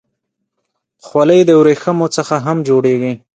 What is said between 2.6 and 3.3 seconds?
جوړېږي.